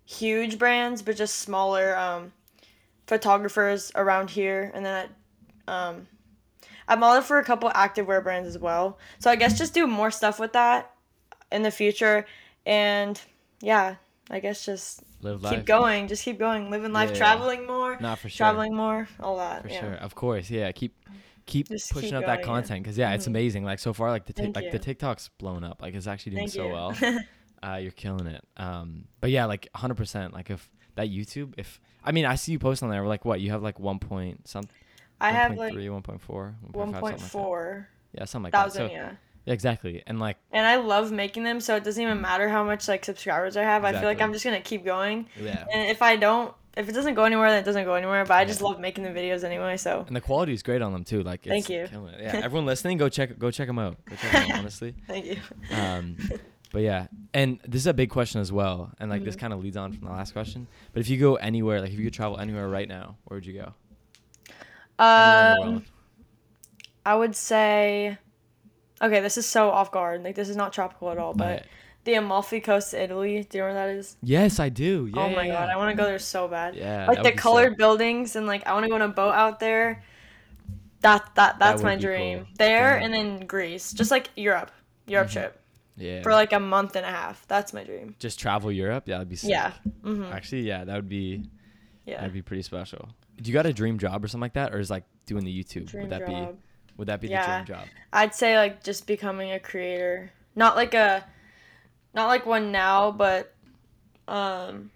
[0.05, 2.31] huge brands, but just smaller um,
[3.07, 5.09] photographers around here, and then
[5.67, 6.07] I, um,
[6.87, 8.97] I modeled for a couple activewear brands as well.
[9.19, 10.91] So I guess just do more stuff with that
[11.51, 12.25] in the future,
[12.65, 13.19] and
[13.61, 13.95] yeah,
[14.29, 15.55] I guess just Live life.
[15.55, 17.15] keep going, just keep going, living life, Yeah.
[17.17, 18.37] traveling more, Not for sure.
[18.37, 19.63] traveling more, all that.
[19.63, 19.79] For yeah.
[19.79, 20.71] sure, of course, yeah.
[20.71, 20.95] Keep
[21.47, 22.45] keep Just pushing keep that going, yeah.
[22.45, 23.29] content because yeah, it's Mhm.
[23.29, 23.63] amazing.
[23.65, 24.79] Like so far, like the Thank like the.
[24.79, 25.79] TikTok's blown up.
[25.81, 26.71] Like it's actually doing Thank so you.
[26.73, 26.95] well.
[27.63, 28.43] Uh, you're killing it.
[28.57, 29.95] Um, but yeah, like 100.
[29.95, 33.05] percent Like if that YouTube, if I mean, I see you post on there.
[33.05, 33.39] Like what?
[33.41, 34.71] You have like one point something.
[35.19, 37.85] I have 1.3, like 1.4, 1.5, one something point like.
[38.13, 38.63] Yeah, something like that.
[38.63, 39.11] thousand, So yeah.
[39.45, 40.03] yeah, exactly.
[40.07, 43.05] And like And I love making them, so it doesn't even matter how much like
[43.05, 43.85] subscribers I have.
[43.85, 45.27] I feel like I'm just gonna keep going.
[45.41, 48.25] yeah, And if I don't, if it doesn't go anywhere, then it doesn't go anywhere.
[48.25, 49.77] But I just love making the videos anyway.
[49.77, 51.23] So and the quality is great on them too.
[51.23, 51.87] Like it's Thank you.
[51.89, 52.21] killing it.
[52.21, 53.97] Yeah, everyone listening, go check go check them out.
[54.05, 54.59] Go check them out.
[54.59, 54.93] Honestly.
[55.07, 55.37] thank you.
[55.71, 56.17] Um,
[56.75, 59.39] but yeah, and this is a big question as well, and like this Mhm.
[59.39, 60.67] kind of leads on from the last question.
[60.91, 63.45] But if you go anywhere, like if you could travel anywhere right now, where would
[63.45, 63.73] you go?
[64.99, 65.85] Anywhere in the Um.
[67.05, 68.17] I would say,
[69.01, 70.23] okay, this is so off guard.
[70.23, 71.33] Like this is not tropical at all.
[71.33, 71.65] But Right.
[72.03, 73.45] the Amalfi Coast, Italy.
[73.49, 74.17] Do you know where that is?
[74.21, 75.09] yes, I do.
[75.13, 75.21] Yeah.
[75.23, 75.69] oh my god.
[75.69, 76.75] I want to go there so bad.
[76.75, 77.77] Yeah, like the colored sick.
[77.77, 80.03] buildings and like I want to go on a boat out there.
[81.01, 82.39] That that that's would my dream.
[82.39, 82.47] cool.
[82.57, 83.03] There Yeah.
[83.05, 84.71] and then Greece, just like Europe,
[85.07, 85.33] Europe Mhm.
[85.33, 85.61] trip
[85.97, 86.21] Yeah.
[86.23, 87.47] for like a month and a half.
[87.47, 88.15] That's my dream.
[88.19, 89.03] just travel Europe.
[89.07, 89.49] Yeah, that'd be sick.
[89.51, 89.71] Yeah.
[90.03, 91.43] hmm Actually, yeah, that would be
[92.05, 92.17] Yeah.
[92.17, 93.09] that'd be pretty special.
[93.41, 95.63] Do you got a dream job or something like that, or is like doing the
[95.63, 95.85] YouTube?
[95.87, 96.53] Dream would that job.
[96.53, 96.57] be
[96.97, 97.59] would that be Yeah.
[97.59, 97.87] the dream job?
[98.13, 100.31] I'd say like just becoming a creator.
[100.55, 101.25] Not like a
[102.13, 103.53] not like one now, but
[104.27, 104.91] um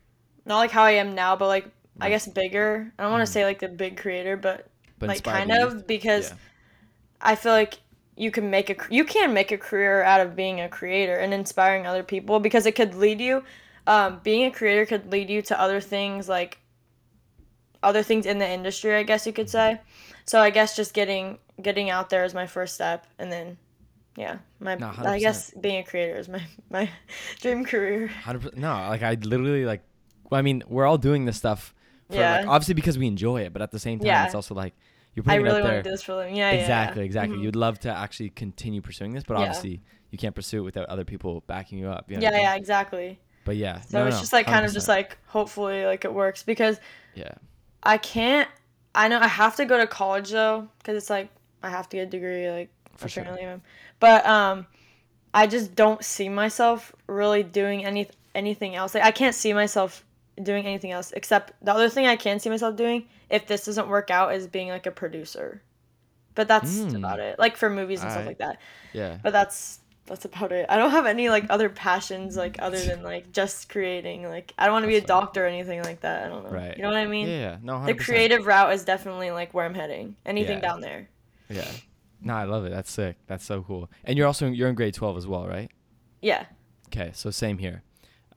[0.46, 1.68] not like how I am now, but like
[2.02, 2.92] I guess bigger.
[2.98, 4.68] I don't want to say like the big creator, but,
[5.00, 6.36] But like kind of because Yeah.
[7.22, 7.78] I feel like
[8.20, 11.34] you can make a you can make a career out of being a creator and
[11.34, 13.42] inspiring other people because it could lead you
[13.88, 16.60] um, being a creator could lead you to other things like
[17.82, 19.80] other things in the industry i guess you could say
[20.26, 23.58] so i guess just getting getting out there is my first step and then
[24.18, 26.90] yeah my No, i guess being a creator is my my
[27.40, 28.12] dream career.
[28.56, 29.82] No, like I literally like.
[30.30, 31.74] Well, I mean, we're all doing this stuff.
[32.10, 32.40] For, Yeah.
[32.40, 34.26] Like, obviously because we enjoy it, but at the same time, Yeah.
[34.26, 34.74] it's also like
[35.26, 36.62] you're i really want to do this for a living yeah yeah, yeah.
[36.62, 37.38] exactly, exactly.
[37.38, 37.44] Mhm.
[37.44, 39.42] You'd love to actually continue pursuing this, but Yeah.
[39.48, 42.10] obviously you can't pursue it without other people backing you up.
[42.10, 43.82] you know yeah yeah exactly But yeah.
[43.82, 46.80] so no, it's no, just like kind of just like hopefully like it works because
[47.16, 47.32] Yeah.
[47.84, 48.50] I can't.
[48.94, 51.30] I know I have to go to college though, because it's like
[51.64, 52.50] I have to get a degree.
[52.50, 53.26] Like For sure.
[54.00, 54.68] but um,
[55.34, 58.94] I just don't see myself really doing any anything else.
[58.96, 60.04] Like I can't see myself
[60.42, 63.88] doing anything else except the other thing I can see myself doing if this doesn't
[63.90, 65.62] work out is being like a producer.
[66.36, 66.96] But that's Mm.
[66.98, 67.38] about it.
[67.40, 68.60] Like for movies and stuff like that.
[68.94, 69.18] Yeah.
[69.22, 70.66] But that's that's about it.
[70.70, 74.24] I don't have any like other passions like other than like just creating.
[74.28, 76.26] Like I don't want to be a doctor or anything like that.
[76.26, 76.50] I don't know.
[76.50, 76.76] Right.
[76.78, 77.28] You know what I mean?
[77.28, 77.58] yeah, yeah.
[77.62, 77.86] No, 100%.
[77.88, 80.16] the creative route is definitely like where I'm heading.
[80.26, 80.62] Anything Yeah.
[80.70, 81.10] down there.
[81.50, 81.68] Yeah.
[82.22, 82.72] No, I love it.
[82.72, 83.18] That's sick.
[83.28, 83.90] That's so cool.
[84.04, 85.70] And you're also you're in grade 12 as well, right?
[86.22, 86.46] Yeah.
[86.88, 87.84] Okay, so same here.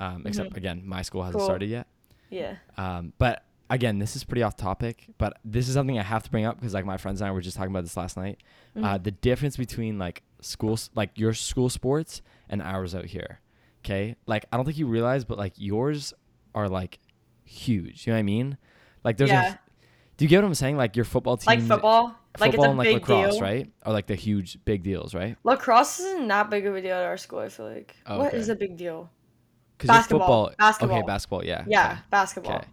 [0.02, 0.56] Um, except Mhm.
[0.56, 1.46] again, my school hasn't Cool.
[1.46, 1.86] started yet.
[2.30, 2.56] Yeah.
[2.76, 6.30] Um, but again, this is pretty off topic, but this is something I have to
[6.30, 8.38] bring up because like my friends and I were just talking about this last night.
[8.76, 9.04] Uh, Mhm.
[9.04, 13.40] the difference between like schools, like your school sports and ours out here.
[13.84, 16.12] Okay, like I don't think you realize, but like yours
[16.54, 16.98] are like
[17.44, 18.06] huge.
[18.06, 18.58] You know what I mean?
[19.04, 19.54] Like there's Yeah.
[19.54, 19.58] a.
[20.16, 20.76] Do you get what I'm saying?
[20.76, 22.04] Like your football team, Like football.
[22.38, 23.42] Like it's football a and like big lacrosse, deal.
[23.42, 23.70] right?
[23.84, 25.36] Are like the huge big deals, right?
[25.44, 27.94] Lacrosse isn't that big of a deal at our school, I feel like.
[28.06, 28.36] Oh, What okay.
[28.38, 29.10] is a big deal?
[29.82, 30.20] Because Basketball.
[30.20, 30.54] football.
[30.58, 30.98] Basketball.
[30.98, 31.44] Okay, basketball.
[31.44, 31.64] Yeah.
[31.66, 32.00] Yeah, okay.
[32.10, 32.56] basketball.
[32.56, 32.66] Okay.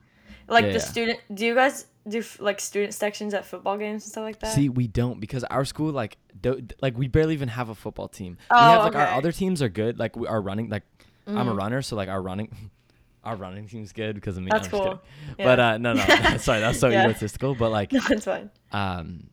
[0.47, 0.83] Like Yeah, the yeah.
[0.85, 4.53] student do you guys do like student sections at football games and stuff like that?
[4.53, 8.07] See, we don't because our school like do, like we barely even have a football
[8.07, 8.37] team.
[8.51, 9.99] we Oh, have like our other teams are good.
[9.99, 10.69] Like we are running.
[10.69, 10.83] Like
[11.27, 11.57] I'm a Mhm.
[11.57, 12.49] runner, so like our running,
[13.23, 14.49] our running team's good because of me.
[14.49, 15.01] That's I'm cool.
[15.37, 15.45] Yeah.
[15.45, 16.03] But uh, no, no,
[16.37, 17.53] sorry, that's so egotistical.
[17.53, 18.49] But like, No, it's fine.
[18.71, 19.29] um,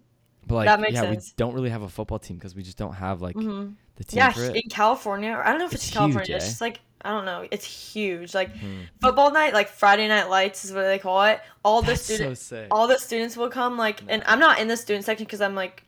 [0.46, 1.28] but like, That makes yeah, sense.
[1.28, 4.04] we don't really have a football team because we just don't have like hmm the
[4.04, 4.56] team Yeah, for it.
[4.56, 6.26] in California, or I don't know if it's, It's California.
[6.28, 6.48] huge, It's eh?
[6.48, 7.46] just like I don't know.
[7.50, 8.34] It's huge.
[8.34, 8.82] Like Hmm.
[9.00, 11.40] football night, like Friday night lights is what they call it.
[11.64, 12.66] All the That's so students, sick.
[12.70, 13.76] all the students will come.
[13.76, 15.84] Like, and I'm not in the student section because I'm like,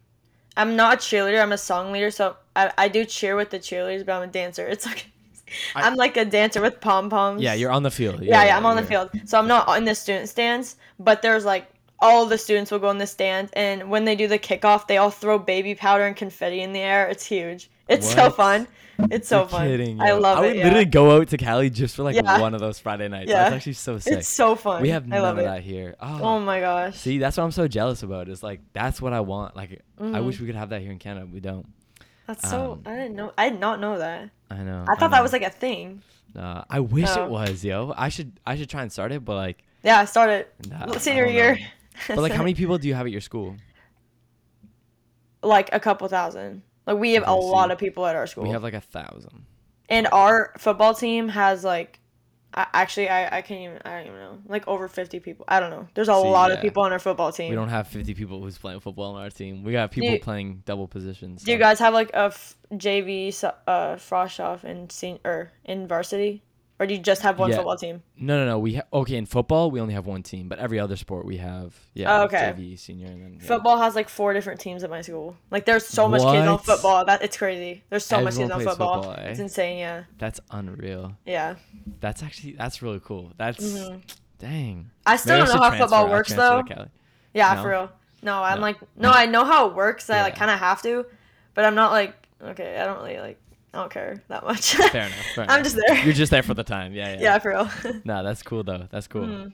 [0.57, 1.42] I'm not a cheerleader.
[1.42, 4.33] I'm a song leader, so I, I do cheer with the cheerleaders, but I'm a
[4.33, 4.66] dancer.
[4.68, 5.07] It's like
[5.75, 7.42] I- I'm like a dancer with pom poms.
[7.42, 8.23] yeah, you're on the field.
[8.23, 9.11] yeah, yeah, I'm on the field.
[9.25, 11.68] So I'm not in the student stands, but there's like
[12.00, 14.96] all the students will go in the stands, and when they do the kickoff, they
[14.98, 17.08] all throw baby powder and confetti in the air.
[17.08, 17.70] It's huge.
[17.88, 18.68] It's so fun.
[19.11, 19.66] It's so You're fun.
[19.68, 20.56] kidding, I love I would it.
[20.56, 20.84] literally Yeah.
[20.90, 22.40] go out to Cali just for like Yeah.
[22.40, 23.30] one of those Friday nights.
[23.30, 23.44] Yeah.
[23.44, 24.18] That's actually so sick.
[24.18, 24.82] It's so fun.
[24.82, 25.46] we have I none love of it.
[25.46, 25.94] that here.
[26.00, 26.96] Oh, Oh my gosh.
[26.96, 28.28] see, that's what I'm so jealous about.
[28.28, 29.54] It's like that's what I want.
[29.56, 30.24] Like I Mhm.
[30.26, 31.26] wish we could have that here in Canada.
[31.32, 31.64] We don't.
[32.26, 32.72] That's so.
[32.72, 33.32] um, I didn't know.
[33.38, 34.30] I did not know that.
[34.50, 34.84] I know.
[34.88, 35.22] I thought that know.
[35.22, 36.02] was like a thing.
[36.34, 37.24] Nah, I wish Oh.
[37.24, 37.94] it was, yo.
[37.96, 41.26] I should I should try and start it, but like, Yeah, I started nah, senior
[41.26, 41.54] year.
[41.54, 41.64] know.
[42.08, 43.56] But like, how many people do you have at your school?
[45.42, 46.62] like a couple thousand.
[46.87, 48.44] Like we have a Okay, see, lot of people at our school.
[48.44, 49.44] We have like a thousand.
[49.88, 52.00] and our football team has like
[52.54, 54.38] I, actually I, I can't even I don't even know.
[54.46, 55.44] Like over 50 people.
[55.48, 55.87] I don't know.
[55.94, 57.50] There's a See, lot of people on our football team.
[57.50, 59.62] We don't have 50 people who's playing football on our team.
[59.64, 61.42] We got people you- playing double positions.
[61.44, 65.52] Do you guys have like a f- JV so- uh frosh off in sen- or
[65.64, 66.42] in varsity?
[66.81, 67.57] Or do you just have one Yeah.
[67.57, 68.03] football team?
[68.17, 68.59] No, no, no.
[68.61, 71.38] We ha- okay in football we only have one team, but every other sport we
[71.38, 72.21] have yeah.
[72.21, 72.55] Oh, okay.
[72.57, 73.47] JV, senior, and then yeah.
[73.49, 75.37] Football has like four different teams at my school.
[75.51, 77.05] Like there's so much kids on football.
[77.05, 77.83] That it's crazy.
[77.91, 79.03] There's so much kids on football.
[79.03, 79.31] football, eh?
[79.31, 80.05] It's insane, yeah.
[80.19, 81.17] That's unreal.
[81.27, 81.57] Yeah.
[82.01, 83.33] That's actually that's really cool.
[83.37, 84.03] That's Mhm.
[84.38, 84.91] dang.
[85.05, 86.62] I still Maybe don't know how transfer- football works though.
[87.35, 87.62] Yeah, No?
[87.62, 87.91] for real.
[88.23, 88.62] No, I'm No.
[88.62, 90.09] like no, I know how it works.
[90.11, 91.07] I like kind of have to,
[91.55, 92.79] but I'm not like okay.
[92.79, 93.41] I don't really like.
[93.74, 94.74] I don't care that much.
[94.76, 95.12] Fair enough.
[95.35, 95.64] Fair I'm enough.
[95.72, 96.04] just there.
[96.04, 96.94] You're just there for the time.
[96.94, 97.20] Yeah, yeah.
[97.20, 97.70] yeah, for real.
[98.04, 98.88] No, that's cool though.
[98.90, 99.26] That's cool.
[99.26, 99.52] Mhm.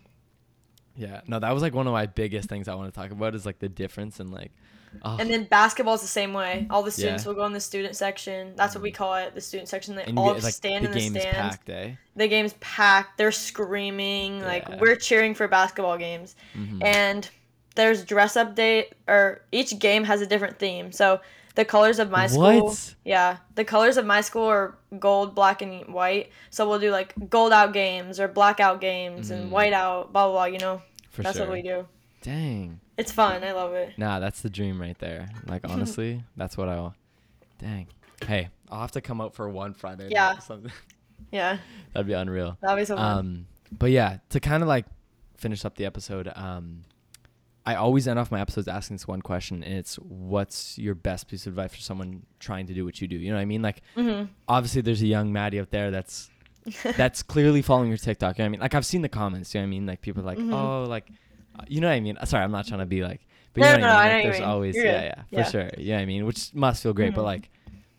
[0.96, 1.20] Yeah.
[1.26, 3.44] No, that was like one of my biggest things I want to talk about is
[3.44, 4.52] like the difference in like.
[5.02, 6.68] Oh, And then basketball's the same way.
[6.70, 7.28] All the students Yeah.
[7.30, 8.52] will go in the student section.
[8.54, 9.96] That's what we call it, the student section.
[9.96, 11.36] They and all get, like stand the in the is stands.
[11.36, 11.90] packed, eh?
[12.14, 13.18] The game's packed.
[13.18, 14.40] They're screaming.
[14.42, 16.36] Like we're cheering for basketball games.
[16.56, 16.84] Mhm.
[16.84, 17.28] And
[17.74, 20.92] there's dress up day, or each game has a different theme.
[20.92, 21.20] So
[21.54, 22.64] the colors of my school.
[22.66, 22.94] What?
[23.04, 26.30] Yeah, the colors of my school are gold, black, and white.
[26.50, 29.50] So we'll do like gold out games or blackout games and Mhm.
[29.50, 30.44] white out, blah blah blah.
[30.46, 31.46] You know, For that's sure.
[31.46, 31.86] what we do.
[32.22, 32.80] Dang.
[32.96, 33.42] It's fun.
[33.44, 33.98] I love it.
[33.98, 35.28] Nah, that's the dream right there.
[35.46, 36.80] Like honestly, that's what I.
[36.80, 36.94] want.
[37.58, 37.86] Dang.
[38.26, 40.08] Hey, I'll have to come out for one Friday.
[40.10, 40.36] Yeah.
[40.36, 40.72] or something.
[41.30, 41.58] Yeah,
[41.92, 42.58] That'd be unreal.
[42.60, 43.18] that'd be so fun.
[43.18, 44.84] Um, but yeah, to kind of like
[45.36, 46.82] finish up the episode, um,
[47.66, 51.28] I always end off my episodes asking this one question, and it's what's your best
[51.28, 53.16] piece of advice for someone trying to do what you do?
[53.16, 53.62] You know what I mean?
[53.62, 56.30] Like, hmm obviously, there's a young Maddy out there that's
[56.94, 58.38] that's clearly following your TikTok.
[58.38, 58.60] You know what I mean?
[58.60, 59.54] Like, I've seen the comments.
[59.54, 59.86] You know what I mean?
[59.86, 60.52] Like, people are like, Mhm.
[60.52, 61.12] oh, like,
[61.58, 62.18] uh, you know what I mean?
[62.24, 64.04] Sorry, I'm not trying to be like, but No, you know no, what I mean?
[64.04, 64.42] I Like, what there's mean.
[64.42, 65.50] always, You're yeah, yeah, for Yeah.
[65.50, 65.70] sure.
[65.78, 66.26] You know what I mean?
[66.26, 67.24] Which must feel great, but Mhm.
[67.24, 67.50] like,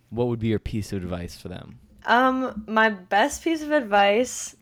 [0.10, 1.80] what would be your piece of advice for them?
[2.06, 4.56] Um, my best piece of advice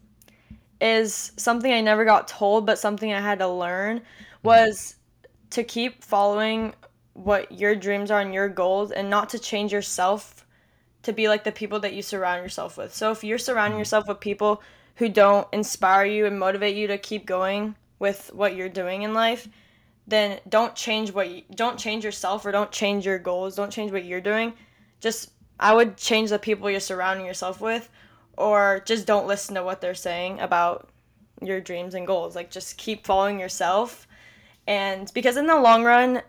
[0.82, 4.02] is something I never got told, but something I had to learn
[4.44, 4.96] was
[5.52, 6.74] to keep following
[7.14, 10.46] what your dreams are and your goals and not to change yourself
[11.04, 12.94] to be like the people that you surround yourself with.
[12.94, 13.82] So if you're surrounding mm.
[13.82, 14.62] yourself with people
[14.96, 19.14] who don't inspire you and motivate you to keep going with what you're doing in
[19.14, 19.48] life,
[20.08, 23.92] then don't change what you don't change yourself or don't change your goals, don't change
[23.92, 24.54] what you're doing.
[25.00, 27.90] Just I would change the people you're surrounding yourself with
[28.38, 30.90] or just don't listen to what they're saying about
[31.42, 32.36] your dreams and goals.
[32.36, 34.08] Like just keep following yourself.
[34.68, 36.22] And because in the long run,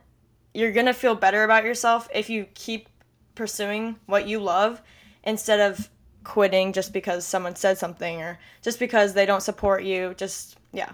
[0.53, 2.89] you're going to feel better about yourself if you keep
[3.35, 4.83] pursuing what you love
[5.25, 5.89] instead of
[6.25, 10.15] quitting just because someone said something or just because they don't support you.
[10.17, 10.91] Just yeah.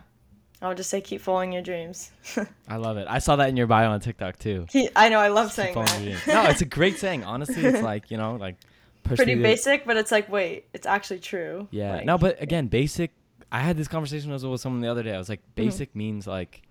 [0.62, 2.10] I would just say keep following your dreams.
[2.68, 3.06] I love it.
[3.08, 4.66] I saw that in your bio on TikTok too.
[4.70, 6.26] He- I know I love Keep saying that.
[6.26, 7.24] No, it's a great saying.
[7.24, 8.56] Honestly, it's like you know, like
[9.04, 11.66] pretty basic, but it's like wait, it's actually true.
[11.70, 11.96] Yeah.
[11.96, 13.12] Like, no, but again, basic.
[13.50, 15.14] I had this conversation as well with someone the other day.
[15.14, 15.64] I was like, Mm-hmm.
[15.64, 16.62] basic means like,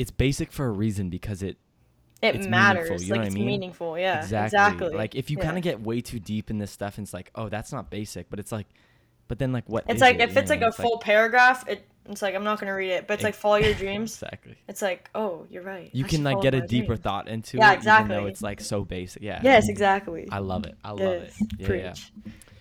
[0.00, 1.56] it's basic for a reason because it
[2.22, 2.88] it it's matters.
[2.90, 3.46] meaningful, you know like what I it's mean?
[3.46, 3.98] meaningful.
[3.98, 4.22] Yeah.
[4.22, 4.46] exactly.
[4.58, 4.96] Exactly.
[4.96, 5.44] Like if you Yeah.
[5.44, 7.90] kind of get way too deep in this stuff, and it's like, oh, that's not
[7.90, 8.66] basic, but it's like,
[9.28, 9.84] but then like what?
[9.88, 10.22] It's like it?
[10.22, 13.14] if it's like a full paragraph, it it's like I'm not gonna read it, but
[13.14, 14.14] it's like follow your dreams.
[14.14, 14.56] Exactly.
[14.68, 15.90] It's like oh, you're right.
[15.92, 17.00] You I can like get a deeper dreams.
[17.02, 18.30] thought into Yeah, it, even though exactly.
[18.30, 19.22] it's like so basic.
[19.22, 19.40] Yeah.
[19.42, 20.28] Yes, exactly.
[20.30, 20.76] I love it.
[20.82, 21.32] I love it.
[21.58, 21.58] Yes.
[21.58, 21.94] Yeah, yeah.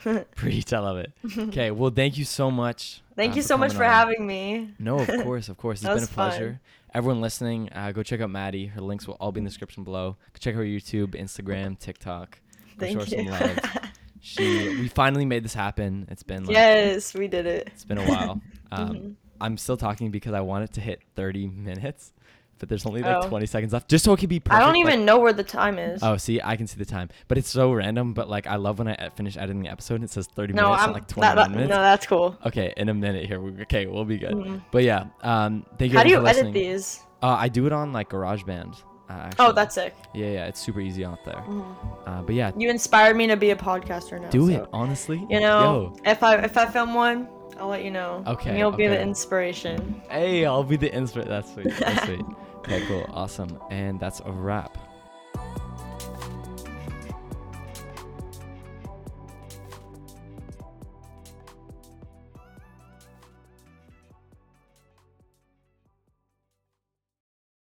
[0.04, 0.26] Preach.
[0.36, 0.74] Preach.
[0.74, 1.12] I love it.
[1.50, 1.72] Okay.
[1.72, 3.02] Well, thank you so much.
[3.16, 3.92] Thank uh, you so much for on.
[3.92, 4.70] having me.
[4.80, 5.84] No, of course, of course.
[5.84, 6.52] It's been a pleasure.
[6.52, 6.60] fun.
[6.94, 8.66] Everyone listening, uh, go check out Maddy.
[8.66, 10.18] Her links will all be in the description below.
[10.40, 12.40] Check her YouTube, Instagram, TikTok.
[12.78, 13.32] Go show her Thank some you.
[13.32, 13.60] love.
[14.22, 16.06] She, we finally made this happen.
[16.12, 17.70] It's been like, yes, we did it.
[17.74, 18.42] it's been a while.
[18.72, 19.16] Um, Mhm.
[19.42, 22.12] I'm still talking because I want it to hit 30 minutes,
[22.60, 23.28] but there's only like Oh.
[23.30, 24.62] 20 seconds left, just so it can be perfect.
[24.62, 26.02] I don't like- even know where the time is.
[26.04, 28.14] Oh, see, I can see the time, but it's so random.
[28.14, 30.64] But like, I love when I finish editing the episode and it says 30 no,
[30.66, 31.70] minutes, I'm like that, 21 that- minutes.
[31.70, 32.38] no, that's cool.
[32.46, 33.40] Okay, in a minute here.
[33.40, 34.34] We, okay, we'll be good.
[34.34, 34.62] Mhm.
[34.72, 35.98] But yeah, um, thank you.
[35.98, 37.02] How do you edit these?
[37.24, 38.76] Uh, I do it on like GarageBand.
[39.10, 39.32] Uh.
[39.40, 39.96] Oh, that's sick.
[40.14, 41.34] Yeah, yeah, it's super easy out there.
[41.48, 41.66] Mhm.
[42.06, 44.30] Uh, but yeah, You inspired me to be a podcaster now.
[44.30, 45.26] do so, it honestly.
[45.30, 47.28] You know, Yo, if I if I film one,
[47.60, 48.24] I'll let you know.
[48.28, 50.02] Okay, And you'll be the inspiration.
[50.10, 51.30] Hey, I'll be the inspiration.
[51.30, 51.74] That's sweet.
[51.80, 52.22] That's sweet.
[52.60, 53.06] Okay, cool.
[53.10, 53.58] Awesome.
[53.70, 54.78] And that's a wrap.